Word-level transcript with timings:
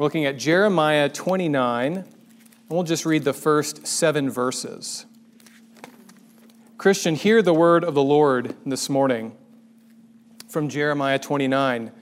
We're 0.00 0.04
looking 0.04 0.24
at 0.24 0.38
Jeremiah 0.38 1.10
29, 1.10 1.94
and 1.94 2.06
we'll 2.70 2.84
just 2.84 3.04
read 3.04 3.22
the 3.22 3.34
first 3.34 3.86
seven 3.86 4.30
verses. 4.30 5.04
Christian, 6.78 7.16
hear 7.16 7.42
the 7.42 7.52
word 7.52 7.84
of 7.84 7.92
the 7.92 8.02
Lord 8.02 8.56
this 8.64 8.88
morning 8.88 9.36
from 10.48 10.70
Jeremiah 10.70 11.18
29. 11.18 11.92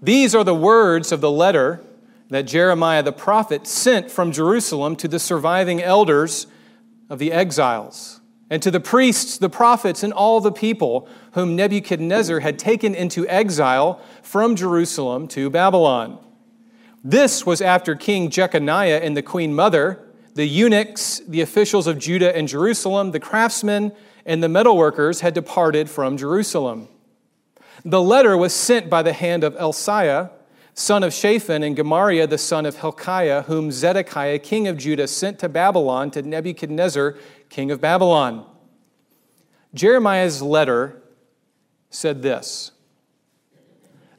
These 0.00 0.32
are 0.32 0.44
the 0.44 0.54
words 0.54 1.10
of 1.10 1.20
the 1.20 1.30
letter 1.32 1.82
that 2.28 2.42
Jeremiah 2.42 3.02
the 3.02 3.10
prophet 3.10 3.66
sent 3.66 4.12
from 4.12 4.30
Jerusalem 4.30 4.94
to 4.94 5.08
the 5.08 5.18
surviving 5.18 5.82
elders 5.82 6.46
of 7.08 7.18
the 7.18 7.32
exiles, 7.32 8.20
and 8.48 8.62
to 8.62 8.70
the 8.70 8.78
priests, 8.78 9.36
the 9.36 9.50
prophets, 9.50 10.04
and 10.04 10.12
all 10.12 10.40
the 10.40 10.52
people 10.52 11.08
whom 11.32 11.56
Nebuchadnezzar 11.56 12.38
had 12.38 12.60
taken 12.60 12.94
into 12.94 13.26
exile 13.26 14.00
from 14.22 14.54
Jerusalem 14.54 15.26
to 15.26 15.50
Babylon. 15.50 16.20
This 17.02 17.46
was 17.46 17.60
after 17.60 17.94
King 17.94 18.30
Jeconiah 18.30 19.00
and 19.02 19.16
the 19.16 19.22
queen 19.22 19.54
mother, 19.54 20.06
the 20.34 20.46
eunuchs, 20.46 21.20
the 21.26 21.40
officials 21.40 21.86
of 21.86 21.98
Judah 21.98 22.36
and 22.36 22.46
Jerusalem, 22.46 23.10
the 23.10 23.20
craftsmen, 23.20 23.92
and 24.26 24.42
the 24.42 24.48
metalworkers 24.48 25.20
had 25.20 25.34
departed 25.34 25.88
from 25.88 26.16
Jerusalem. 26.16 26.88
The 27.84 28.02
letter 28.02 28.36
was 28.36 28.52
sent 28.52 28.90
by 28.90 29.02
the 29.02 29.14
hand 29.14 29.44
of 29.44 29.54
Elasah 29.54 30.30
son 30.80 31.02
of 31.02 31.12
Shaphan, 31.12 31.62
and 31.62 31.76
Gemariah, 31.76 32.26
the 32.26 32.38
son 32.38 32.64
of 32.64 32.76
Hilkiah, 32.76 33.42
whom 33.42 33.70
Zedekiah, 33.70 34.38
king 34.38 34.66
of 34.66 34.78
Judah, 34.78 35.06
sent 35.06 35.38
to 35.40 35.48
Babylon 35.48 36.10
to 36.12 36.22
Nebuchadnezzar, 36.22 37.16
king 37.48 37.70
of 37.70 37.80
Babylon. 37.80 38.46
Jeremiah's 39.74 40.42
letter 40.42 41.02
said 41.90 42.22
this 42.22 42.72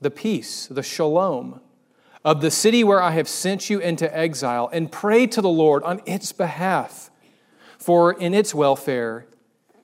the 0.00 0.10
peace, 0.10 0.66
the 0.66 0.82
shalom 0.82 1.60
of 2.26 2.40
the 2.40 2.50
city 2.50 2.82
where 2.82 3.00
I 3.00 3.12
have 3.12 3.28
sent 3.28 3.70
you 3.70 3.78
into 3.78 4.14
exile 4.14 4.68
and 4.72 4.90
pray 4.90 5.28
to 5.28 5.40
the 5.40 5.48
Lord 5.48 5.84
on 5.84 6.02
its 6.06 6.32
behalf. 6.32 7.08
For 7.78 8.12
in 8.12 8.34
its 8.34 8.52
welfare, 8.52 9.26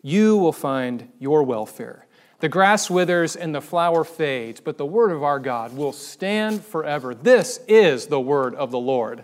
you 0.02 0.36
will 0.36 0.52
find 0.52 1.08
your 1.20 1.44
welfare. 1.44 2.06
The 2.40 2.48
grass 2.48 2.90
withers 2.90 3.36
and 3.36 3.54
the 3.54 3.60
flower 3.60 4.02
fades, 4.02 4.60
but 4.60 4.76
the 4.76 4.84
word 4.84 5.12
of 5.12 5.22
our 5.22 5.38
God 5.38 5.76
will 5.76 5.92
stand 5.92 6.64
forever. 6.64 7.14
This 7.14 7.60
is 7.68 8.08
the 8.08 8.20
word 8.20 8.56
of 8.56 8.72
the 8.72 8.78
Lord. 8.80 9.22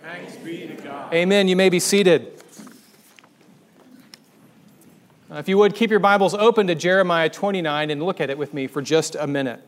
Thanks 0.00 0.36
be 0.36 0.66
to 0.66 0.74
God. 0.74 1.12
Amen. 1.12 1.48
You 1.48 1.56
may 1.56 1.68
be 1.68 1.78
seated. 1.78 2.42
If 5.30 5.50
you 5.50 5.58
would, 5.58 5.74
keep 5.74 5.90
your 5.90 6.00
Bibles 6.00 6.32
open 6.32 6.66
to 6.68 6.74
Jeremiah 6.74 7.28
29 7.28 7.90
and 7.90 8.02
look 8.02 8.22
at 8.22 8.30
it 8.30 8.38
with 8.38 8.54
me 8.54 8.66
for 8.66 8.80
just 8.80 9.16
a 9.16 9.26
minute. 9.26 9.62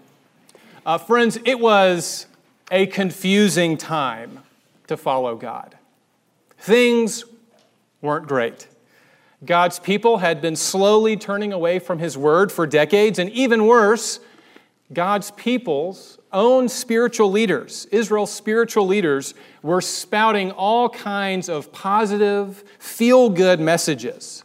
Uh, 0.87 0.97
friends, 0.97 1.37
it 1.45 1.59
was 1.59 2.27
a 2.70 2.87
confusing 2.87 3.77
time 3.77 4.39
to 4.87 4.97
follow 4.97 5.34
God. 5.34 5.77
Things 6.59 7.25
weren't 8.01 8.28
great. 8.28 8.69
God's 9.45 9.81
people 9.81 10.19
had 10.19 10.41
been 10.41 10.55
slowly 10.55 11.17
turning 11.17 11.53
away 11.53 11.81
from 11.81 11.98
His 11.98 12.17
word 12.17 12.53
for 12.53 12.69
decades, 12.69 13.19
and 13.19 13.28
even 13.31 13.66
worse, 13.66 14.21
God's 14.93 15.33
people's 15.33 16.21
own 16.33 16.69
spiritual 16.69 17.32
leaders, 17.32 17.87
Israel's 17.91 18.32
spiritual 18.32 18.87
leaders, 18.87 19.34
were 19.62 19.81
spouting 19.81 20.53
all 20.53 20.88
kinds 20.88 21.49
of 21.49 21.72
positive, 21.72 22.62
feel 22.78 23.28
good 23.28 23.59
messages. 23.59 24.44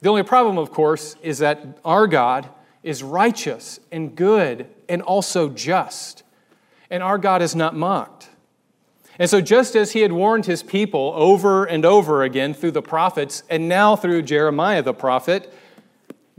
The 0.00 0.08
only 0.08 0.22
problem, 0.22 0.56
of 0.56 0.70
course, 0.70 1.16
is 1.22 1.36
that 1.40 1.78
our 1.84 2.06
God 2.06 2.48
is 2.82 3.02
righteous 3.02 3.80
and 3.90 4.16
good 4.16 4.66
and 4.88 5.02
also 5.02 5.48
just, 5.48 6.22
and 6.90 7.02
our 7.02 7.18
God 7.18 7.42
is 7.42 7.54
not 7.54 7.74
mocked. 7.74 8.28
And 9.18 9.28
so, 9.28 9.40
just 9.40 9.76
as 9.76 9.92
he 9.92 10.00
had 10.00 10.12
warned 10.12 10.46
his 10.46 10.62
people 10.62 11.12
over 11.14 11.64
and 11.64 11.84
over 11.84 12.22
again 12.22 12.54
through 12.54 12.70
the 12.72 12.82
prophets, 12.82 13.42
and 13.50 13.68
now 13.68 13.94
through 13.94 14.22
Jeremiah 14.22 14.82
the 14.82 14.94
prophet, 14.94 15.52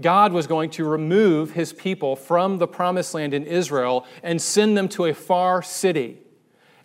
God 0.02 0.34
was 0.34 0.48
going 0.48 0.72
to 0.72 0.86
remove 0.86 1.52
his 1.52 1.72
people 1.72 2.16
from 2.16 2.58
the 2.58 2.68
promised 2.68 3.14
land 3.14 3.34
in 3.34 3.46
Israel 3.46 4.06
and 4.24 4.42
send 4.42 4.75
them 4.75 4.90
to 4.90 5.06
a 5.06 5.14
far 5.14 5.62
city. 5.62 6.20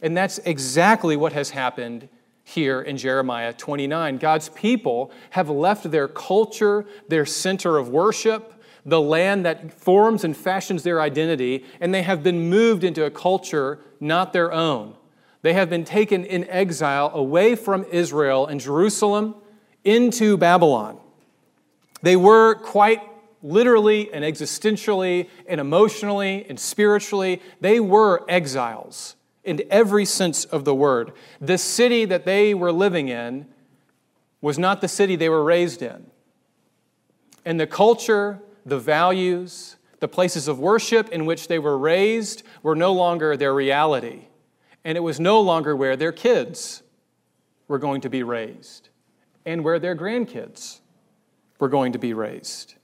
And 0.02 0.16
that's 0.16 0.38
exactly 0.38 1.16
what 1.16 1.32
has 1.32 1.50
happened 1.50 2.08
here 2.44 2.80
in 2.80 2.96
Jeremiah 2.96 3.52
29. 3.52 4.18
God's 4.18 4.50
people 4.50 5.10
have 5.30 5.48
left 5.48 5.90
their 5.90 6.06
culture, 6.06 6.86
their 7.08 7.26
center 7.26 7.76
of 7.76 7.88
worship, 7.88 8.57
the 8.84 9.00
land 9.00 9.44
that 9.44 9.72
forms 9.72 10.24
and 10.24 10.36
fashions 10.36 10.82
their 10.82 11.00
identity, 11.00 11.64
and 11.80 11.92
they 11.92 12.02
have 12.02 12.22
been 12.22 12.48
moved 12.48 12.84
into 12.84 13.04
a 13.04 13.10
culture 13.10 13.80
not 14.00 14.32
their 14.32 14.52
own 14.52 14.94
they 15.42 15.52
have 15.52 15.70
been 15.70 15.84
taken 15.84 16.24
in 16.24 16.48
exile 16.48 17.10
away 17.14 17.54
from 17.54 17.84
Israel 17.90 18.46
and 18.46 18.60
Jerusalem 18.60 19.36
into 19.84 20.36
Babylon. 20.36 20.98
They 22.02 22.16
were 22.16 22.56
quite 22.56 23.02
literally 23.42 24.12
and 24.12 24.24
existentially 24.24 25.28
and 25.46 25.60
emotionally 25.60 26.44
and 26.48 26.58
spiritually, 26.58 27.40
they 27.60 27.78
were 27.78 28.24
exiles 28.28 29.14
in 29.44 29.62
every 29.70 30.04
sense 30.04 30.44
of 30.44 30.64
the 30.64 30.74
word. 30.74 31.12
The 31.40 31.56
city 31.56 32.04
that 32.04 32.24
they 32.24 32.52
were 32.52 32.72
living 32.72 33.08
in 33.08 33.46
was 34.40 34.58
not 34.58 34.80
the 34.80 34.88
city 34.88 35.14
they 35.14 35.28
were 35.28 35.44
raised 35.44 35.82
in. 35.82 36.06
And 37.44 37.60
the 37.60 37.66
culture, 37.66 38.40
the 38.68 38.78
values, 38.78 39.76
the 40.00 40.08
places 40.08 40.48
of 40.48 40.58
worship 40.58 41.08
in 41.10 41.26
which 41.26 41.48
they 41.48 41.58
were 41.58 41.76
raised 41.76 42.42
were 42.62 42.76
no 42.76 42.92
longer 42.92 43.36
their 43.36 43.54
reality 43.54 44.28
and 44.88 44.96
it 44.96 45.02
was 45.02 45.20
no 45.20 45.40
longer 45.40 45.76
where 45.76 45.96
their 45.96 46.12
kids 46.12 46.82
were 47.66 47.78
going 47.78 48.00
to 48.00 48.08
be 48.08 48.22
raised 48.22 48.88
and 49.44 49.62
where 49.62 49.78
their 49.78 49.94
grandkids 49.94 50.80
were 51.58 51.68
going 51.68 51.92
to 51.92 51.98
be 51.98 52.14
raised. 52.14 52.74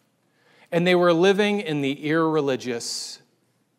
And 0.70 0.86
they 0.86 0.94
were 0.94 1.14
living 1.14 1.60
in 1.60 1.80
the 1.80 2.06
irreligious 2.06 3.22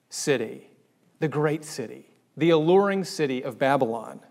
city, 0.10 0.72
the 1.20 1.28
great 1.28 1.66
city, 1.66 2.10
the 2.36 2.52
alluring 2.52 3.04
city 3.04 3.44
of 3.44 3.60
Babylon, 3.60 4.22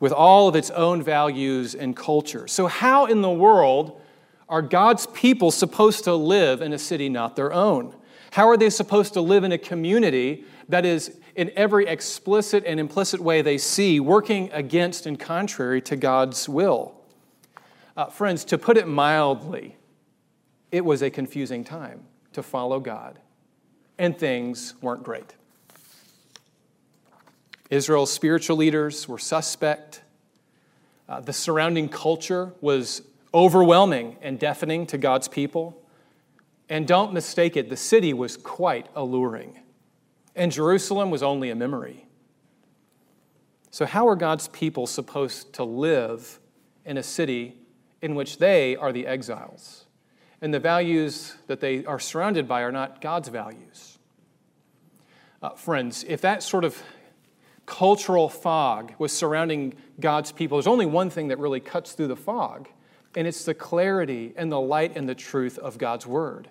with 0.00 0.12
all 0.12 0.48
of 0.48 0.56
its 0.56 0.70
own 0.70 1.02
values 1.02 1.74
and 1.74 1.94
culture. 1.94 2.46
So, 2.46 2.66
how 2.66 3.04
in 3.04 3.20
the 3.20 3.30
world 3.30 4.00
are 4.48 4.62
God's 4.62 5.06
people 5.06 5.50
supposed 5.50 6.04
to 6.04 6.14
live 6.14 6.60
in 6.60 6.72
a 6.72 6.78
city 6.78 7.08
not 7.08 7.36
their 7.36 7.52
own? 7.52 7.94
How 8.32 8.48
are 8.48 8.56
they 8.56 8.70
supposed 8.70 9.14
to 9.14 9.20
live 9.20 9.44
in 9.44 9.52
a 9.52 9.58
community 9.58 10.44
that 10.68 10.84
is 10.84 11.16
in 11.34 11.50
every 11.56 11.86
explicit 11.86 12.64
and 12.66 12.78
implicit 12.78 13.20
way 13.20 13.42
they 13.42 13.58
see, 13.58 13.98
working 14.00 14.50
against 14.52 15.06
and 15.06 15.18
contrary 15.18 15.80
to 15.82 15.96
God's 15.96 16.48
will. 16.48 16.94
Uh, 17.96 18.06
friends, 18.06 18.44
to 18.46 18.58
put 18.58 18.76
it 18.76 18.86
mildly, 18.86 19.76
it 20.70 20.84
was 20.84 21.02
a 21.02 21.10
confusing 21.10 21.64
time 21.64 22.02
to 22.32 22.42
follow 22.42 22.80
God, 22.80 23.18
and 23.98 24.16
things 24.16 24.74
weren't 24.80 25.02
great. 25.02 25.34
Israel's 27.70 28.12
spiritual 28.12 28.56
leaders 28.56 29.08
were 29.08 29.18
suspect. 29.18 30.02
Uh, 31.08 31.20
the 31.20 31.32
surrounding 31.32 31.88
culture 31.88 32.52
was 32.60 33.02
overwhelming 33.34 34.16
and 34.22 34.38
deafening 34.38 34.86
to 34.86 34.96
God's 34.96 35.28
people. 35.28 35.82
And 36.68 36.86
don't 36.86 37.12
mistake 37.12 37.56
it, 37.56 37.68
the 37.68 37.76
city 37.76 38.14
was 38.14 38.36
quite 38.36 38.86
alluring 38.94 39.58
and 40.36 40.50
Jerusalem 40.50 41.10
was 41.10 41.22
only 41.22 41.50
a 41.50 41.54
memory. 41.54 42.06
So, 43.70 43.86
how 43.86 44.08
are 44.08 44.16
God's 44.16 44.48
people 44.48 44.86
supposed 44.86 45.52
to 45.54 45.64
live 45.64 46.38
in 46.84 46.96
a 46.96 47.02
city 47.02 47.56
in 48.02 48.14
which 48.14 48.38
they 48.38 48.76
are 48.76 48.92
the 48.92 49.06
exiles? 49.06 49.86
And 50.40 50.52
the 50.52 50.60
values 50.60 51.34
that 51.46 51.60
they 51.60 51.84
are 51.84 51.98
surrounded 51.98 52.46
by 52.46 52.62
are 52.62 52.72
not 52.72 53.00
God's 53.00 53.28
values. 53.28 53.98
Uh, 55.42 55.50
friends, 55.50 56.04
if 56.06 56.20
that 56.20 56.42
sort 56.42 56.64
of 56.64 56.82
cultural 57.66 58.28
fog 58.28 58.92
was 58.98 59.12
surrounding 59.12 59.74
God's 59.98 60.32
people, 60.32 60.58
there's 60.58 60.66
only 60.66 60.86
one 60.86 61.10
thing 61.10 61.28
that 61.28 61.38
really 61.38 61.60
cuts 61.60 61.92
through 61.92 62.08
the 62.08 62.16
fog, 62.16 62.68
and 63.16 63.26
it's 63.26 63.44
the 63.44 63.54
clarity 63.54 64.32
and 64.36 64.50
the 64.50 64.60
light 64.60 64.96
and 64.96 65.08
the 65.08 65.14
truth 65.14 65.58
of 65.58 65.78
God's 65.78 66.06
word. 66.06 66.48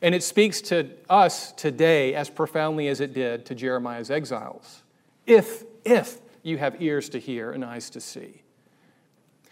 And 0.00 0.14
it 0.14 0.22
speaks 0.22 0.60
to 0.62 0.90
us 1.08 1.52
today 1.52 2.14
as 2.14 2.30
profoundly 2.30 2.88
as 2.88 3.00
it 3.00 3.12
did 3.12 3.46
to 3.46 3.54
Jeremiah's 3.54 4.10
exiles. 4.10 4.82
If, 5.26 5.64
if 5.84 6.18
you 6.42 6.58
have 6.58 6.80
ears 6.80 7.08
to 7.10 7.18
hear 7.18 7.50
and 7.50 7.64
eyes 7.64 7.90
to 7.90 8.00
see. 8.00 8.42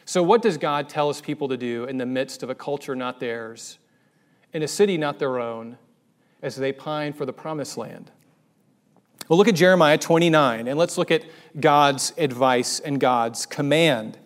So, 0.05 0.23
what 0.23 0.41
does 0.41 0.57
God 0.57 0.89
tell 0.89 1.09
his 1.09 1.21
people 1.21 1.49
to 1.49 1.57
do 1.57 1.85
in 1.85 1.99
the 1.99 2.07
midst 2.07 2.45
of 2.45 2.51
a 2.51 2.55
culture 2.55 2.95
not 2.95 3.19
theirs, 3.19 3.79
in 4.53 4.63
a 4.63 4.69
city 4.69 4.97
not 4.97 5.19
their 5.19 5.41
own, 5.41 5.79
as 6.43 6.55
they 6.55 6.73
pine 6.73 7.13
for 7.13 7.27
the 7.27 7.33
promised 7.33 7.77
land? 7.77 8.13
Well, 9.29 9.37
look 9.37 9.49
at 9.49 9.57
Jeremiah 9.57 9.99
29, 9.99 10.69
and 10.69 10.79
let's 10.79 10.97
look 10.97 11.11
at 11.11 11.25
God's 11.59 12.13
advice 12.17 12.79
and 12.79 13.01
God's 13.01 13.47
command. 13.47 14.17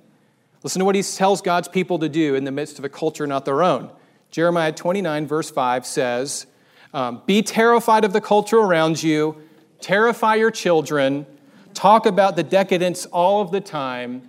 Listen 0.62 0.80
to 0.80 0.84
what 0.84 0.94
he 0.94 1.02
tells 1.02 1.40
God's 1.40 1.68
people 1.68 1.98
to 2.00 2.08
do 2.08 2.34
in 2.34 2.44
the 2.44 2.50
midst 2.50 2.78
of 2.78 2.84
a 2.84 2.88
culture 2.88 3.26
not 3.26 3.44
their 3.44 3.62
own. 3.62 3.90
Jeremiah 4.30 4.72
29, 4.72 5.26
verse 5.26 5.50
5 5.50 5.86
says, 5.86 6.46
um, 6.92 7.22
Be 7.26 7.42
terrified 7.42 8.04
of 8.04 8.12
the 8.12 8.20
culture 8.20 8.58
around 8.58 9.02
you, 9.02 9.42
terrify 9.80 10.34
your 10.36 10.50
children, 10.50 11.26
talk 11.72 12.06
about 12.06 12.36
the 12.36 12.42
decadence 12.42 13.06
all 13.06 13.40
of 13.40 13.50
the 13.50 13.60
time, 13.60 14.28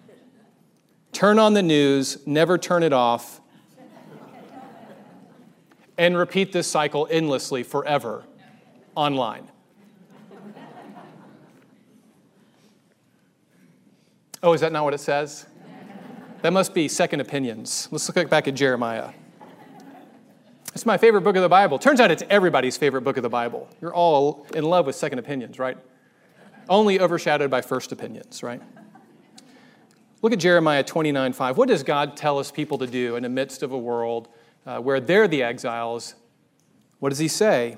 turn 1.12 1.38
on 1.38 1.54
the 1.54 1.62
news, 1.62 2.26
never 2.26 2.58
turn 2.58 2.84
it 2.84 2.94
off, 2.94 3.42
and 5.98 6.18
repeat 6.18 6.52
this 6.52 6.68
cycle 6.68 7.08
endlessly 7.12 7.62
forever 7.62 8.24
online. 8.96 9.48
Oh, 14.44 14.54
is 14.54 14.62
that 14.62 14.72
not 14.72 14.84
what 14.84 14.96
it 14.96 15.00
says? 15.00 15.46
That 16.42 16.54
must 16.54 16.74
be 16.74 16.88
second 16.88 17.20
opinions. 17.20 17.88
Let's 17.92 18.14
look 18.16 18.28
back 18.28 18.48
at 18.48 18.56
Jeremiah. 18.56 19.12
It's 20.74 20.88
my 20.88 20.98
favorite 20.98 21.22
book 21.22 21.36
of 21.36 21.44
the 21.44 21.50
Bible. 21.50 21.78
Turns 21.78 22.00
out 22.00 22.10
it's 22.10 22.24
everybody's 22.32 22.78
favorite 22.78 23.04
book 23.04 23.18
of 23.18 23.24
the 23.24 23.30
Bible. 23.30 23.70
You're 23.80 23.94
all 23.94 24.48
in 24.56 24.64
love 24.64 24.88
with 24.88 24.96
second 24.96 25.20
opinions, 25.20 25.60
right? 25.60 25.78
Only 26.68 27.00
overshadowed 27.00 27.52
by 27.52 27.62
first 27.62 27.92
opinions, 27.92 28.42
right? 28.42 28.62
Look 30.24 30.34
at 30.34 30.40
Jeremiah 30.40 30.84
29 30.84 31.34
5. 31.34 31.58
What 31.58 31.68
does 31.68 31.84
God 31.84 32.18
tell 32.18 32.40
us 32.40 32.50
people 32.50 32.80
to 32.80 32.88
do 32.88 33.18
in 33.18 33.24
the 33.24 33.30
midst 33.30 33.62
of 33.62 33.72
a 33.72 33.78
world 33.78 34.28
uh, 34.66 34.80
where 34.80 35.00
they're 35.00 35.28
the 35.28 35.44
exiles? 35.44 36.16
What 36.98 37.10
does 37.10 37.20
he 37.20 37.28
say? 37.28 37.78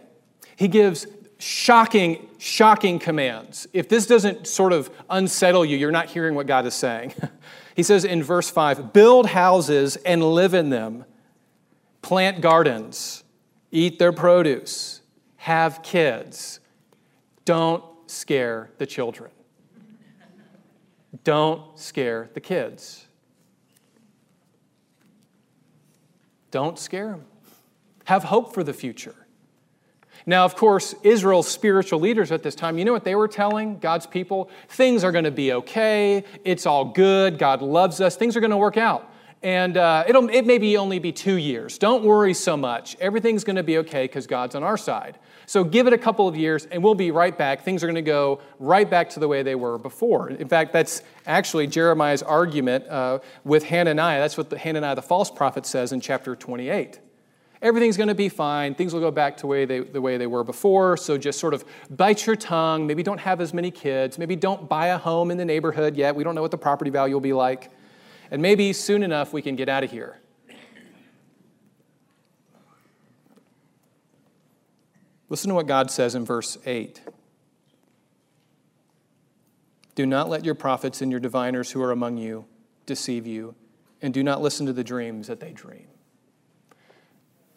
He 0.55 0.69
gives 0.69 1.05
shocking, 1.37 2.29
shocking 2.37 2.97
commands. 2.99 3.67
If 3.73 3.89
this 3.89 4.05
doesn't 4.05 4.47
sort 4.47 4.71
of 4.71 4.89
unsettle 5.09 5.65
you, 5.65 5.75
you're 5.75 5.91
not 5.91 6.07
hearing 6.07 6.35
what 6.35 6.47
God 6.47 6.65
is 6.65 6.73
saying. 6.73 7.13
he 7.75 7.83
says 7.83 8.05
in 8.05 8.23
verse 8.23 8.49
5 8.49 8.93
build 8.93 9.27
houses 9.27 9.95
and 9.97 10.23
live 10.23 10.53
in 10.53 10.69
them, 10.69 11.05
plant 12.01 12.41
gardens, 12.41 13.23
eat 13.71 13.99
their 13.99 14.11
produce, 14.11 15.01
have 15.37 15.81
kids. 15.83 16.59
Don't 17.45 17.83
scare 18.07 18.71
the 18.77 18.85
children. 18.85 19.31
Don't 21.23 21.77
scare 21.77 22.29
the 22.33 22.41
kids. 22.41 23.07
Don't 26.51 26.77
scare 26.77 27.09
them. 27.09 27.25
Have 28.05 28.25
hope 28.25 28.53
for 28.53 28.63
the 28.63 28.73
future. 28.73 29.15
Now, 30.25 30.45
of 30.45 30.55
course, 30.55 30.95
Israel's 31.03 31.47
spiritual 31.47 31.99
leaders 31.99 32.31
at 32.31 32.43
this 32.43 32.55
time, 32.55 32.77
you 32.77 32.85
know 32.85 32.93
what 32.93 33.03
they 33.03 33.15
were 33.15 33.27
telling 33.27 33.79
God's 33.79 34.07
people? 34.07 34.49
Things 34.69 35.03
are 35.03 35.11
going 35.11 35.25
to 35.25 35.31
be 35.31 35.53
okay. 35.53 36.23
It's 36.45 36.65
all 36.65 36.85
good. 36.85 37.37
God 37.37 37.61
loves 37.61 37.99
us. 37.99 38.15
Things 38.15 38.37
are 38.37 38.39
going 38.39 38.51
to 38.51 38.57
work 38.57 38.77
out. 38.77 39.09
And 39.43 39.75
uh, 39.75 40.05
it'll, 40.07 40.29
it 40.29 40.45
may 40.45 40.57
be 40.57 40.77
only 40.77 40.99
be 40.99 41.11
two 41.11 41.35
years. 41.35 41.77
Don't 41.77 42.05
worry 42.05 42.33
so 42.33 42.55
much. 42.55 42.95
Everything's 43.01 43.43
going 43.43 43.57
to 43.57 43.63
be 43.63 43.79
okay 43.79 44.05
because 44.05 44.25
God's 44.25 44.55
on 44.55 44.63
our 44.63 44.77
side. 44.77 45.19
So 45.47 45.65
give 45.65 45.85
it 45.85 45.91
a 45.91 45.97
couple 45.97 46.29
of 46.29 46.37
years 46.37 46.65
and 46.67 46.81
we'll 46.81 46.95
be 46.95 47.11
right 47.11 47.37
back. 47.37 47.63
Things 47.63 47.83
are 47.83 47.87
going 47.87 47.95
to 47.95 48.01
go 48.01 48.39
right 48.57 48.89
back 48.89 49.09
to 49.11 49.19
the 49.19 49.27
way 49.27 49.43
they 49.43 49.55
were 49.55 49.77
before. 49.77 50.29
In 50.29 50.47
fact, 50.47 50.71
that's 50.71 51.03
actually 51.25 51.67
Jeremiah's 51.67 52.23
argument 52.23 52.87
uh, 52.87 53.19
with 53.43 53.63
Hananiah. 53.65 54.21
That's 54.21 54.37
what 54.37 54.49
the, 54.49 54.57
Hananiah, 54.57 54.95
the 54.95 55.01
false 55.01 55.29
prophet, 55.29 55.65
says 55.65 55.91
in 55.91 55.99
chapter 55.99 56.37
28 56.37 57.01
everything's 57.63 57.97
going 57.97 58.09
to 58.09 58.15
be 58.15 58.29
fine. 58.29 58.75
Things 58.75 58.93
will 58.93 58.99
go 58.99 59.09
back 59.09 59.37
to 59.37 59.47
way 59.47 59.65
they, 59.65 59.79
the 59.79 60.01
way 60.01 60.17
they 60.17 60.27
were 60.27 60.43
before. 60.43 60.97
So 60.97 61.17
just 61.17 61.39
sort 61.39 61.53
of 61.53 61.63
bite 61.89 62.27
your 62.27 62.35
tongue. 62.35 62.85
Maybe 62.85 63.01
don't 63.01 63.19
have 63.19 63.41
as 63.41 63.53
many 63.53 63.71
kids. 63.71 64.19
Maybe 64.19 64.35
don't 64.35 64.69
buy 64.69 64.87
a 64.87 64.97
home 64.97 65.31
in 65.31 65.37
the 65.37 65.45
neighborhood 65.45 65.95
yet. 65.95 66.15
We 66.15 66.23
don't 66.23 66.35
know 66.35 66.41
what 66.41 66.51
the 66.51 66.57
property 66.57 66.91
value 66.91 67.15
will 67.15 67.21
be 67.21 67.33
like. 67.33 67.71
And 68.29 68.41
maybe 68.41 68.73
soon 68.73 69.01
enough 69.01 69.33
we 69.33 69.41
can 69.41 69.55
get 69.55 69.69
out 69.69 69.83
of 69.83 69.89
here. 69.89 70.19
Listen 75.29 75.49
to 75.49 75.55
what 75.55 75.65
God 75.65 75.89
says 75.89 76.13
in 76.13 76.25
verse 76.25 76.57
8. 76.65 77.01
Do 79.95 80.05
not 80.05 80.29
let 80.29 80.43
your 80.43 80.53
prophets 80.53 81.01
and 81.01 81.09
your 81.09 81.19
diviners 81.19 81.71
who 81.71 81.81
are 81.81 81.91
among 81.91 82.17
you 82.17 82.45
deceive 82.85 83.25
you, 83.25 83.55
and 84.01 84.13
do 84.13 84.21
not 84.21 84.41
listen 84.41 84.65
to 84.65 84.73
the 84.73 84.83
dreams 84.83 85.27
that 85.27 85.39
they 85.39 85.51
dream. 85.51 85.87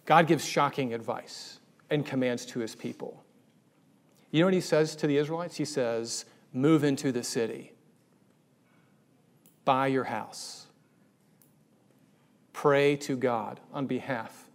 God 0.06 0.26
gives 0.26 0.44
shocking 0.44 0.94
advice 0.94 1.58
and 1.90 2.06
commands 2.06 2.46
to 2.46 2.60
his 2.60 2.74
people. 2.74 3.24
You 4.30 4.40
know 4.40 4.46
what 4.46 4.54
he 4.54 4.60
says 4.60 4.96
to 4.96 5.06
the 5.06 5.16
Israelites? 5.16 5.56
He 5.56 5.64
says, 5.64 6.24
Move 6.52 6.84
into 6.84 7.12
the 7.12 7.22
city, 7.22 7.72
buy 9.64 9.88
your 9.88 10.04
house, 10.04 10.66
pray 12.52 12.96
to 12.96 13.16
God 13.16 13.60
on 13.74 13.86
behalf 13.86 14.48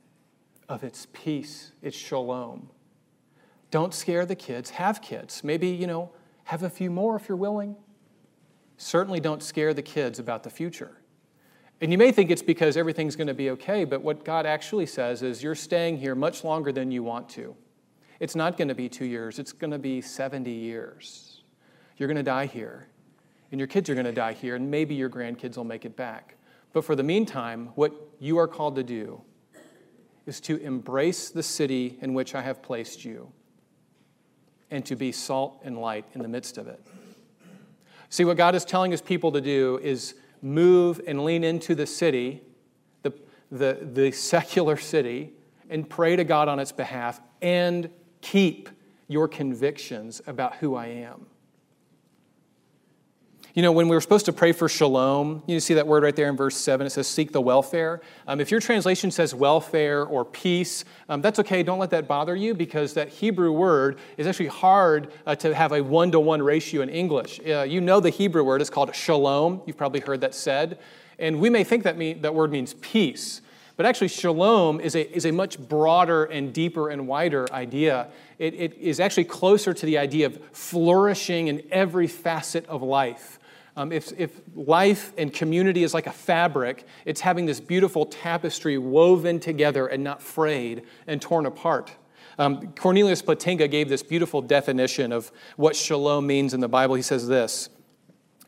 of 0.67 0.83
its 0.83 1.05
peace, 1.13 1.73
its 1.81 1.95
shalom. 1.95 2.69
Don't 3.69 3.93
scare 3.93 4.25
the 4.25 4.35
kids, 4.35 4.71
have 4.71 5.01
kids. 5.01 5.43
Maybe, 5.43 5.67
you 5.67 5.85
know, 5.85 6.11
have 6.45 6.63
a 6.63 6.69
few 6.69 6.89
more 6.89 7.15
if 7.17 7.29
you're 7.29 7.37
willing. 7.37 7.75
Certainly 8.77 9.19
don't 9.19 9.43
scare 9.43 9.73
the 9.73 9.83
kids 9.83 10.17
about 10.17 10.43
the 10.43 10.49
future. 10.49 11.00
And 11.81 11.91
you 11.91 11.97
may 11.97 12.11
think 12.11 12.29
it's 12.29 12.43
because 12.43 12.77
everything's 12.77 13.15
going 13.15 13.27
to 13.27 13.33
be 13.33 13.49
okay, 13.49 13.85
but 13.85 14.03
what 14.03 14.23
God 14.23 14.45
actually 14.45 14.85
says 14.85 15.23
is 15.23 15.41
you're 15.41 15.55
staying 15.55 15.97
here 15.97 16.13
much 16.13 16.43
longer 16.43 16.71
than 16.71 16.91
you 16.91 17.01
want 17.01 17.27
to. 17.29 17.55
It's 18.19 18.35
not 18.35 18.55
going 18.55 18.67
to 18.67 18.75
be 18.75 18.87
two 18.87 19.05
years, 19.05 19.39
it's 19.39 19.51
going 19.51 19.71
to 19.71 19.79
be 19.79 19.99
70 19.99 20.51
years. 20.51 21.41
You're 21.97 22.07
going 22.07 22.17
to 22.17 22.23
die 22.23 22.45
here, 22.45 22.87
and 23.51 23.59
your 23.59 23.67
kids 23.67 23.89
are 23.89 23.95
going 23.95 24.05
to 24.05 24.11
die 24.11 24.33
here, 24.33 24.55
and 24.55 24.69
maybe 24.69 24.93
your 24.93 25.09
grandkids 25.09 25.57
will 25.57 25.63
make 25.63 25.83
it 25.83 25.95
back. 25.95 26.35
But 26.71 26.85
for 26.85 26.95
the 26.95 27.03
meantime, 27.03 27.69
what 27.73 27.93
you 28.19 28.37
are 28.37 28.47
called 28.47 28.75
to 28.75 28.83
do 28.83 29.21
is 30.27 30.39
to 30.41 30.57
embrace 30.57 31.31
the 31.31 31.43
city 31.43 31.97
in 32.01 32.13
which 32.13 32.35
I 32.35 32.43
have 32.43 32.61
placed 32.61 33.03
you 33.03 33.31
and 34.69 34.85
to 34.85 34.95
be 34.95 35.11
salt 35.11 35.59
and 35.63 35.79
light 35.79 36.05
in 36.13 36.21
the 36.21 36.27
midst 36.27 36.59
of 36.59 36.67
it. 36.67 36.79
See, 38.09 38.23
what 38.23 38.37
God 38.37 38.53
is 38.53 38.65
telling 38.65 38.91
his 38.91 39.01
people 39.01 39.31
to 39.31 39.41
do 39.41 39.79
is 39.81 40.13
move 40.41 41.01
and 41.07 41.23
lean 41.23 41.43
into 41.43 41.75
the 41.75 41.85
city, 41.85 42.41
the, 43.03 43.13
the, 43.51 43.79
the 43.93 44.11
secular 44.11 44.77
city, 44.77 45.33
and 45.69 45.89
pray 45.89 46.15
to 46.15 46.23
God 46.23 46.47
on 46.47 46.59
its 46.59 46.71
behalf 46.71 47.21
and 47.41 47.89
keep 48.21 48.69
your 49.07 49.27
convictions 49.27 50.21
about 50.27 50.55
who 50.55 50.75
I 50.75 50.87
am. 50.87 51.27
You 53.53 53.61
know, 53.61 53.73
when 53.73 53.89
we 53.89 53.97
were 53.97 54.01
supposed 54.01 54.25
to 54.27 54.33
pray 54.33 54.53
for 54.53 54.69
shalom, 54.69 55.43
you 55.45 55.59
see 55.59 55.73
that 55.73 55.85
word 55.85 56.03
right 56.03 56.15
there 56.15 56.29
in 56.29 56.37
verse 56.37 56.55
7. 56.55 56.87
It 56.87 56.91
says, 56.91 57.05
seek 57.05 57.33
the 57.33 57.41
welfare. 57.41 57.99
Um, 58.25 58.39
if 58.39 58.49
your 58.49 58.61
translation 58.61 59.11
says 59.11 59.35
welfare 59.35 60.05
or 60.05 60.23
peace, 60.23 60.85
um, 61.09 61.21
that's 61.21 61.37
okay. 61.39 61.61
Don't 61.61 61.77
let 61.77 61.89
that 61.89 62.07
bother 62.07 62.33
you 62.33 62.53
because 62.53 62.93
that 62.93 63.09
Hebrew 63.09 63.51
word 63.51 63.99
is 64.15 64.25
actually 64.25 64.47
hard 64.47 65.11
uh, 65.25 65.35
to 65.35 65.53
have 65.53 65.73
a 65.73 65.83
one 65.83 66.11
to 66.11 66.19
one 66.21 66.41
ratio 66.41 66.81
in 66.81 66.87
English. 66.87 67.41
Uh, 67.45 67.63
you 67.63 67.81
know 67.81 67.99
the 67.99 68.09
Hebrew 68.09 68.45
word 68.45 68.61
is 68.61 68.69
called 68.69 68.95
shalom. 68.95 69.61
You've 69.65 69.77
probably 69.77 69.99
heard 69.99 70.21
that 70.21 70.33
said. 70.33 70.79
And 71.19 71.41
we 71.41 71.49
may 71.49 71.65
think 71.65 71.83
that, 71.83 71.97
mean, 71.97 72.21
that 72.21 72.33
word 72.33 72.51
means 72.51 72.73
peace. 72.75 73.41
But 73.75 73.85
actually, 73.85 74.09
shalom 74.09 74.79
is 74.79 74.95
a, 74.95 75.13
is 75.13 75.25
a 75.25 75.31
much 75.31 75.59
broader 75.59 76.23
and 76.23 76.53
deeper 76.53 76.89
and 76.89 77.05
wider 77.05 77.51
idea. 77.51 78.07
It, 78.39 78.53
it 78.53 78.77
is 78.77 79.01
actually 79.01 79.25
closer 79.25 79.73
to 79.73 79.85
the 79.85 79.97
idea 79.97 80.27
of 80.27 80.39
flourishing 80.53 81.47
in 81.47 81.63
every 81.69 82.07
facet 82.07 82.65
of 82.67 82.81
life. 82.81 83.39
Um, 83.81 83.91
if, 83.91 84.13
if 84.15 84.39
life 84.53 85.11
and 85.17 85.33
community 85.33 85.81
is 85.81 85.91
like 85.91 86.05
a 86.05 86.11
fabric, 86.11 86.85
it's 87.03 87.21
having 87.21 87.47
this 87.47 87.59
beautiful 87.59 88.05
tapestry 88.05 88.77
woven 88.77 89.39
together 89.39 89.87
and 89.87 90.03
not 90.03 90.21
frayed 90.21 90.83
and 91.07 91.19
torn 91.19 91.47
apart. 91.47 91.91
Um, 92.37 92.73
Cornelius 92.73 93.23
Plantinga 93.23 93.71
gave 93.71 93.89
this 93.89 94.03
beautiful 94.03 94.39
definition 94.39 95.11
of 95.11 95.31
what 95.55 95.75
shalom 95.75 96.27
means 96.27 96.53
in 96.53 96.59
the 96.59 96.67
Bible. 96.67 96.93
He 96.93 97.01
says 97.01 97.27
this 97.27 97.69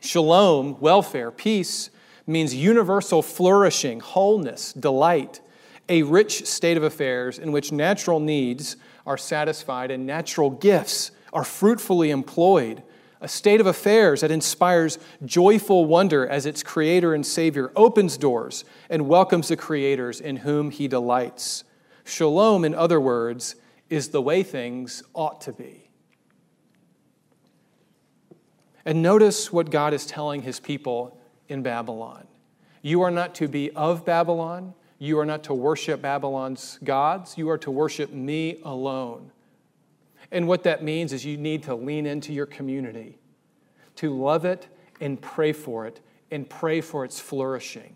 Shalom, 0.02 0.80
welfare, 0.80 1.32
peace, 1.32 1.90
means 2.28 2.54
universal 2.54 3.24
flourishing, 3.24 4.02
wholeness, 4.02 4.72
delight, 4.74 5.42
a 5.90 6.04
rich 6.04 6.46
state 6.46 6.78
of 6.78 6.84
affairs 6.84 7.40
in 7.40 7.52
which 7.52 7.72
natural 7.72 8.20
needs 8.20 8.78
are 9.08 9.18
satisfied 9.18 9.90
and 9.90 10.06
natural 10.06 10.52
gifts 10.52 11.10
are 11.34 11.44
fruitfully 11.44 12.12
employed 12.12 12.84
a 13.24 13.28
state 13.28 13.62
of 13.62 13.68
affairs 13.68 14.20
that 14.20 14.32
inspires 14.32 15.00
joyful 15.24 15.86
wonder 15.86 16.28
as 16.28 16.46
its 16.46 16.62
creator 16.62 17.14
and 17.14 17.26
savior 17.26 17.72
opens 17.74 18.18
doors 18.18 18.66
and 18.90 19.08
welcomes 19.08 19.48
the 19.48 19.56
creators 19.56 20.20
in 20.20 20.36
whom 20.38 20.70
he 20.70 20.90
delights. 20.90 21.64
Shalom, 22.04 22.66
in 22.66 22.76
other 22.76 23.00
words, 23.00 23.56
is 23.90 24.10
the 24.10 24.22
way 24.22 24.44
things 24.44 25.04
ought 25.14 25.40
to 25.42 25.54
be. 25.54 25.90
And 28.84 29.02
notice 29.02 29.54
what 29.54 29.72
God 29.72 29.94
is 29.94 30.06
telling 30.06 30.42
his 30.42 30.60
people 30.60 31.18
in 31.48 31.64
Babylon. 31.64 32.28
You 32.82 33.04
are 33.04 33.12
not 33.12 33.36
to 33.36 33.48
be 33.48 33.72
of 33.72 34.04
Babylon. 34.04 34.74
You 35.00 35.18
are 35.20 35.26
not 35.26 35.46
to 35.46 35.54
worship 35.54 36.02
Babylon's 36.02 36.78
gods. 36.84 37.38
You 37.38 37.50
are 37.50 37.58
to 37.60 37.72
worship 37.72 38.12
me 38.12 38.60
alone. 38.66 39.32
And 40.34 40.48
what 40.48 40.64
that 40.64 40.84
means 40.84 41.14
is 41.14 41.24
you 41.24 41.38
need 41.38 41.62
to 41.64 41.76
lean 41.76 42.08
into 42.08 42.34
your 42.34 42.48
community, 42.48 43.20
to 43.98 44.10
love 44.10 44.46
it 44.46 44.68
and 45.00 45.22
pray 45.22 45.54
for 45.54 45.86
it, 45.86 46.02
and 46.32 46.50
pray 46.50 46.82
for 46.82 47.06
its 47.06 47.20
flourishing. 47.20 47.96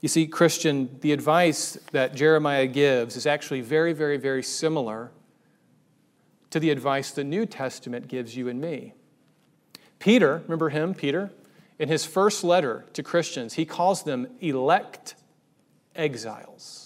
You 0.00 0.08
see, 0.08 0.28
Christian, 0.28 0.96
the 1.00 1.10
advice 1.10 1.76
that 1.90 2.14
Jeremiah 2.14 2.68
gives 2.68 3.16
is 3.16 3.26
actually 3.26 3.62
very, 3.62 3.92
very, 3.92 4.16
very 4.16 4.44
similar 4.44 5.10
to 6.50 6.60
the 6.60 6.70
advice 6.70 7.10
the 7.10 7.24
New 7.24 7.46
Testament 7.46 8.06
gives 8.06 8.36
you 8.36 8.48
and 8.48 8.60
me. 8.60 8.94
Peter, 9.98 10.42
remember 10.44 10.68
him, 10.68 10.94
Peter? 10.94 11.32
In 11.80 11.88
his 11.88 12.04
first 12.06 12.44
letter 12.44 12.84
to 12.92 13.02
Christians, 13.02 13.54
he 13.54 13.64
calls 13.64 14.04
them 14.04 14.28
elect 14.40 15.16
exiles. 15.96 16.85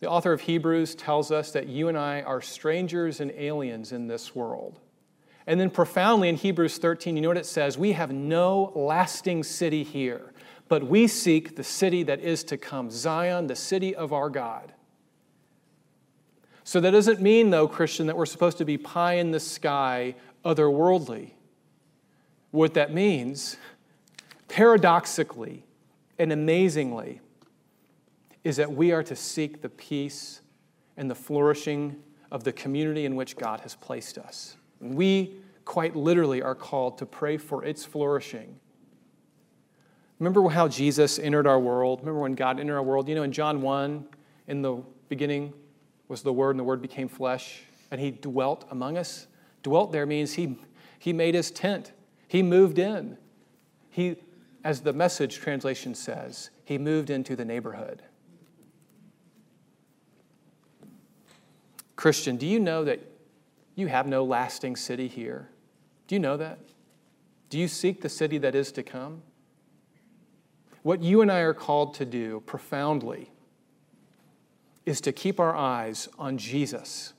The 0.00 0.08
author 0.08 0.32
of 0.32 0.42
Hebrews 0.42 0.94
tells 0.94 1.30
us 1.30 1.52
that 1.52 1.68
you 1.68 1.88
and 1.88 1.96
I 1.96 2.22
are 2.22 2.40
strangers 2.40 3.20
and 3.20 3.30
aliens 3.32 3.92
in 3.92 4.06
this 4.06 4.34
world. 4.34 4.80
And 5.46 5.60
then, 5.60 5.70
profoundly 5.70 6.28
in 6.28 6.36
Hebrews 6.36 6.78
13, 6.78 7.16
you 7.16 7.22
know 7.22 7.28
what 7.28 7.36
it 7.36 7.46
says? 7.46 7.76
We 7.76 7.92
have 7.92 8.12
no 8.12 8.72
lasting 8.74 9.44
city 9.44 9.82
here, 9.82 10.32
but 10.68 10.84
we 10.84 11.06
seek 11.06 11.56
the 11.56 11.64
city 11.64 12.02
that 12.04 12.20
is 12.20 12.44
to 12.44 12.56
come, 12.56 12.90
Zion, 12.90 13.46
the 13.46 13.56
city 13.56 13.94
of 13.94 14.12
our 14.12 14.30
God. 14.30 14.72
So 16.64 16.80
that 16.80 16.92
doesn't 16.92 17.20
mean, 17.20 17.50
though, 17.50 17.68
Christian, 17.68 18.06
that 18.06 18.16
we're 18.16 18.24
supposed 18.24 18.56
to 18.58 18.64
be 18.64 18.78
pie 18.78 19.14
in 19.14 19.32
the 19.32 19.40
sky, 19.40 20.14
otherworldly. 20.44 21.32
What 22.50 22.74
that 22.74 22.94
means, 22.94 23.58
paradoxically 24.48 25.64
and 26.18 26.32
amazingly, 26.32 27.20
is 28.44 28.56
that 28.56 28.70
we 28.70 28.92
are 28.92 29.02
to 29.02 29.16
seek 29.16 29.62
the 29.62 29.68
peace 29.70 30.42
and 30.96 31.10
the 31.10 31.14
flourishing 31.14 31.96
of 32.30 32.44
the 32.44 32.52
community 32.52 33.06
in 33.06 33.16
which 33.16 33.36
God 33.36 33.60
has 33.60 33.74
placed 33.74 34.18
us. 34.18 34.56
We 34.80 35.36
quite 35.64 35.96
literally 35.96 36.42
are 36.42 36.54
called 36.54 36.98
to 36.98 37.06
pray 37.06 37.38
for 37.38 37.64
its 37.64 37.84
flourishing. 37.84 38.60
Remember 40.18 40.48
how 40.48 40.68
Jesus 40.68 41.18
entered 41.18 41.46
our 41.46 41.58
world? 41.58 42.00
Remember 42.00 42.20
when 42.20 42.34
God 42.34 42.60
entered 42.60 42.76
our 42.76 42.82
world? 42.82 43.08
You 43.08 43.14
know, 43.14 43.22
in 43.22 43.32
John 43.32 43.62
1, 43.62 44.06
in 44.46 44.62
the 44.62 44.82
beginning 45.08 45.52
was 46.08 46.22
the 46.22 46.32
Word, 46.32 46.50
and 46.50 46.60
the 46.60 46.64
Word 46.64 46.82
became 46.82 47.08
flesh, 47.08 47.62
and 47.90 48.00
He 48.00 48.10
dwelt 48.10 48.66
among 48.70 48.98
us. 48.98 49.26
Dwelt 49.62 49.90
there 49.90 50.06
means 50.06 50.34
He, 50.34 50.58
he 50.98 51.12
made 51.12 51.34
His 51.34 51.50
tent, 51.50 51.92
He 52.28 52.42
moved 52.42 52.78
in. 52.78 53.16
He, 53.90 54.16
as 54.62 54.80
the 54.80 54.92
message 54.92 55.38
translation 55.38 55.94
says, 55.94 56.50
He 56.64 56.78
moved 56.78 57.10
into 57.10 57.36
the 57.36 57.44
neighborhood. 57.44 58.02
Christian, 61.96 62.36
do 62.36 62.46
you 62.46 62.58
know 62.60 62.84
that 62.84 63.00
you 63.74 63.86
have 63.88 64.06
no 64.06 64.24
lasting 64.24 64.76
city 64.76 65.08
here? 65.08 65.50
Do 66.06 66.14
you 66.14 66.18
know 66.18 66.36
that? 66.36 66.58
Do 67.50 67.58
you 67.58 67.68
seek 67.68 68.00
the 68.02 68.08
city 68.08 68.38
that 68.38 68.54
is 68.54 68.72
to 68.72 68.82
come? 68.82 69.22
What 70.82 71.02
you 71.02 71.22
and 71.22 71.30
I 71.30 71.40
are 71.40 71.54
called 71.54 71.94
to 71.94 72.04
do 72.04 72.40
profoundly 72.46 73.30
is 74.84 75.00
to 75.02 75.12
keep 75.12 75.40
our 75.40 75.54
eyes 75.54 76.08
on 76.18 76.36
Jesus. 76.36 77.14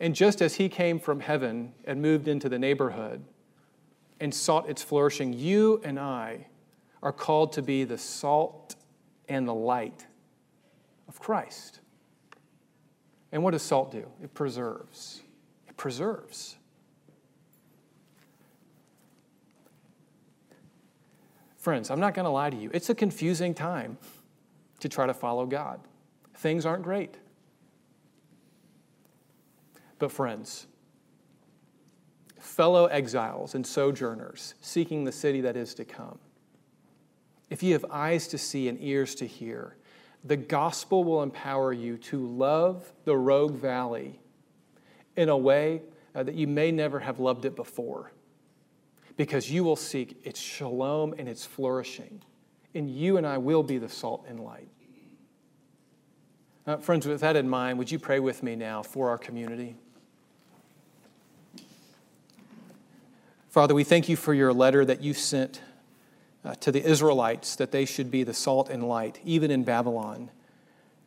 And 0.00 0.14
just 0.14 0.42
as 0.42 0.56
he 0.56 0.68
came 0.68 1.00
from 1.00 1.20
heaven 1.20 1.72
and 1.84 2.02
moved 2.02 2.28
into 2.28 2.48
the 2.48 2.58
neighborhood 2.58 3.24
and 4.20 4.34
sought 4.34 4.68
its 4.68 4.82
flourishing, 4.82 5.32
you 5.32 5.80
and 5.82 5.98
I 5.98 6.48
are 7.02 7.12
called 7.12 7.52
to 7.54 7.62
be 7.62 7.84
the 7.84 7.96
salt 7.96 8.76
and 9.28 9.48
the 9.48 9.54
light 9.54 10.06
of 11.08 11.18
Christ. 11.18 11.80
And 13.36 13.44
what 13.44 13.50
does 13.50 13.60
salt 13.60 13.92
do? 13.92 14.06
It 14.22 14.32
preserves. 14.32 15.20
It 15.68 15.76
preserves. 15.76 16.56
Friends, 21.58 21.90
I'm 21.90 22.00
not 22.00 22.14
going 22.14 22.24
to 22.24 22.30
lie 22.30 22.48
to 22.48 22.56
you. 22.56 22.70
It's 22.72 22.88
a 22.88 22.94
confusing 22.94 23.52
time 23.52 23.98
to 24.80 24.88
try 24.88 25.04
to 25.04 25.12
follow 25.12 25.44
God. 25.44 25.80
Things 26.36 26.64
aren't 26.64 26.82
great. 26.82 27.18
But, 29.98 30.10
friends, 30.10 30.66
fellow 32.40 32.86
exiles 32.86 33.54
and 33.54 33.66
sojourners 33.66 34.54
seeking 34.62 35.04
the 35.04 35.12
city 35.12 35.42
that 35.42 35.58
is 35.58 35.74
to 35.74 35.84
come, 35.84 36.18
if 37.50 37.62
you 37.62 37.74
have 37.74 37.84
eyes 37.90 38.28
to 38.28 38.38
see 38.38 38.66
and 38.70 38.78
ears 38.80 39.14
to 39.16 39.26
hear, 39.26 39.76
the 40.26 40.36
gospel 40.36 41.04
will 41.04 41.22
empower 41.22 41.72
you 41.72 41.96
to 41.98 42.26
love 42.26 42.92
the 43.04 43.16
Rogue 43.16 43.54
Valley 43.54 44.18
in 45.16 45.28
a 45.28 45.36
way 45.36 45.82
uh, 46.14 46.22
that 46.22 46.34
you 46.34 46.46
may 46.46 46.72
never 46.72 46.98
have 46.98 47.20
loved 47.20 47.44
it 47.44 47.54
before 47.54 48.12
because 49.16 49.50
you 49.50 49.64
will 49.64 49.76
seek 49.76 50.18
its 50.24 50.40
shalom 50.40 51.14
and 51.16 51.28
its 51.28 51.46
flourishing. 51.46 52.22
And 52.74 52.90
you 52.90 53.16
and 53.16 53.26
I 53.26 53.38
will 53.38 53.62
be 53.62 53.78
the 53.78 53.88
salt 53.88 54.26
and 54.28 54.40
light. 54.40 54.68
Uh, 56.66 56.76
friends, 56.78 57.06
with 57.06 57.20
that 57.20 57.36
in 57.36 57.48
mind, 57.48 57.78
would 57.78 57.90
you 57.90 57.98
pray 57.98 58.18
with 58.18 58.42
me 58.42 58.56
now 58.56 58.82
for 58.82 59.08
our 59.08 59.18
community? 59.18 59.76
Father, 63.48 63.74
we 63.74 63.84
thank 63.84 64.08
you 64.08 64.16
for 64.16 64.34
your 64.34 64.52
letter 64.52 64.84
that 64.84 65.00
you 65.00 65.14
sent 65.14 65.62
uh, 66.46 66.54
to 66.54 66.70
the 66.70 66.84
Israelites 66.84 67.56
that 67.56 67.72
they 67.72 67.84
should 67.84 68.08
be 68.08 68.22
the 68.22 68.32
salt 68.32 68.70
and 68.70 68.86
light, 68.86 69.18
even 69.24 69.50
in 69.50 69.64
Babylon, 69.64 70.30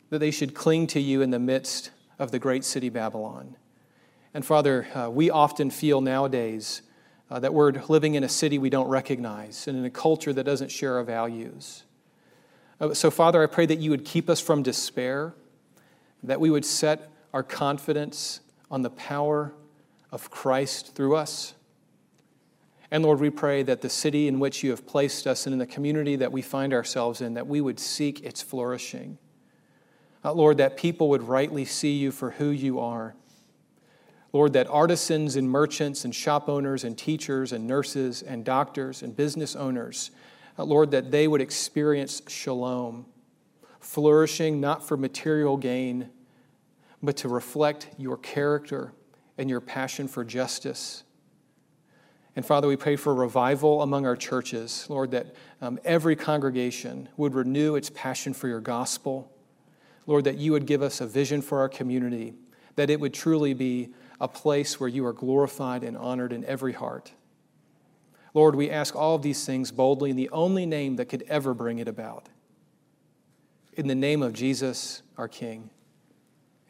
that 0.10 0.20
they 0.20 0.32
should 0.32 0.54
cling 0.54 0.86
to 0.88 1.00
you 1.00 1.22
in 1.22 1.30
the 1.30 1.40
midst 1.40 1.92
of 2.20 2.32
the 2.32 2.40
great 2.40 2.66
city 2.66 2.90
Babylon. 2.90 3.56
And 4.34 4.46
Father, 4.46 4.88
uh, 4.94 5.10
we 5.10 5.30
often 5.30 5.72
feel 5.72 6.02
nowadays 6.02 6.82
uh, 7.32 7.40
that 7.40 7.54
we're 7.54 7.72
living 7.88 8.16
in 8.16 8.24
a 8.26 8.30
city 8.30 8.58
we 8.58 8.70
don't 8.70 8.90
recognize 8.90 9.66
and 9.68 9.78
in 9.78 9.86
a 9.86 9.90
culture 9.90 10.34
that 10.34 10.44
doesn't 10.44 10.72
share 10.72 10.98
our 10.98 11.04
values. 11.04 11.84
Uh, 12.82 12.94
so, 12.94 13.10
Father, 13.10 13.42
I 13.42 13.46
pray 13.46 13.66
that 13.66 13.80
you 13.80 13.92
would 13.92 14.04
keep 14.04 14.30
us 14.30 14.42
from 14.42 14.62
despair, 14.62 15.34
that 16.22 16.42
we 16.42 16.50
would 16.50 16.66
set 16.66 17.12
our 17.34 17.44
confidence 17.44 18.42
on 18.70 18.82
the 18.82 18.90
power 18.90 19.54
of 20.12 20.30
Christ 20.30 20.96
through 20.96 21.16
us. 21.16 21.54
And 22.92 23.04
Lord, 23.04 23.20
we 23.20 23.30
pray 23.30 23.62
that 23.64 23.82
the 23.82 23.90
city 23.90 24.28
in 24.28 24.40
which 24.40 24.64
you 24.64 24.72
have 24.72 24.88
placed 24.88 25.28
us 25.28 25.46
and 25.46 25.54
in 25.54 25.60
the 25.60 25.68
community 25.68 26.16
that 26.16 26.32
we 26.32 26.42
find 26.42 26.74
ourselves 26.74 27.22
in, 27.22 27.36
that 27.36 27.48
we 27.48 27.62
would 27.62 27.80
seek 27.80 28.22
its 28.22 28.42
flourishing. 28.42 29.18
Uh, 30.26 30.34
Lord, 30.34 30.58
that 30.58 30.76
people 30.76 31.10
would 31.10 31.24
rightly 31.24 31.66
see 31.66 31.94
you 31.94 32.12
for 32.12 32.32
who 32.32 32.50
you 32.50 32.80
are. 32.80 33.16
Lord, 34.34 34.54
that 34.54 34.68
artisans 34.68 35.36
and 35.36 35.50
merchants 35.50 36.04
and 36.04 36.14
shop 36.14 36.50
owners 36.50 36.84
and 36.84 36.98
teachers 36.98 37.52
and 37.52 37.68
nurses 37.68 38.22
and 38.22 38.44
doctors 38.44 39.02
and 39.02 39.16
business 39.16 39.56
owners, 39.56 40.12
uh, 40.58 40.64
Lord, 40.64 40.92
that 40.92 41.12
they 41.12 41.28
would 41.28 41.42
experience 41.42 42.22
shalom, 42.28 43.06
flourishing 43.80 44.60
not 44.60 44.88
for 44.88 44.98
material 44.98 45.58
gain, 45.58 46.10
but 47.02 47.18
to 47.18 47.30
reflect 47.30 47.88
your 47.98 48.18
character 48.18 48.94
and 49.38 49.50
your 49.50 49.62
passion 49.62 50.08
for 50.08 50.24
justice 50.26 51.04
and 52.36 52.46
Father, 52.46 52.68
we 52.68 52.76
pray 52.76 52.96
for 52.96 53.14
revival 53.14 53.82
among 53.82 54.06
our 54.06 54.16
churches, 54.16 54.86
Lord, 54.88 55.12
that 55.12 55.36
um, 55.62 55.80
every 55.84 56.16
congregation 56.16 57.10
would 57.18 57.34
renew 57.34 57.76
its 57.76 57.90
passion 57.90 58.34
for 58.34 58.48
your 58.48 58.62
gospel. 58.62 59.32
Lord, 60.06 60.24
that 60.24 60.38
you 60.38 60.52
would 60.54 60.66
give 60.66 60.82
us 60.82 61.02
a 61.02 61.08
vision 61.08 61.42
for 61.42 61.60
our 61.60 61.70
community, 61.70 62.34
that 62.76 62.90
it 62.90 63.00
would 63.00 63.14
truly 63.14 63.54
be 63.54 63.90
a 64.22 64.28
place 64.28 64.80
where 64.80 64.90
you 64.90 65.06
are 65.06 65.14
glorified 65.14 65.84
and 65.84 65.98
honored 65.98 66.34
in 66.34 66.46
every 66.46 66.74
heart. 66.74 67.12
Lord, 68.34 68.56
we 68.56 68.70
ask 68.70 68.96
all 68.96 69.16
of 69.16 69.22
these 69.22 69.46
things 69.46 69.72
boldly 69.72 70.12
in 70.12 70.16
the 70.16 70.30
only 70.30 70.66
name 70.66 70.96
that 70.98 71.06
could 71.06 71.24
ever 71.28 71.54
bring 71.54 71.80
it 71.80 71.88
about. 71.88 72.28
In 73.74 73.88
the 73.88 73.96
name 73.96 74.22
of 74.22 74.34
Jesus, 74.34 75.02
our 75.18 75.28
King. 75.28 75.70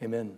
Amen. 0.02 0.36